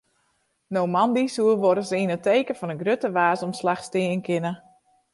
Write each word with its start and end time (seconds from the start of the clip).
No 0.73 0.81
moandei 0.93 1.27
soe 1.31 1.55
wolris 1.61 1.91
yn 2.01 2.13
it 2.15 2.23
teken 2.25 2.57
fan 2.59 2.73
in 2.73 2.81
grutte 2.83 3.09
waarsomslach 3.15 3.83
stean 3.87 4.21
kinne. 4.27 4.53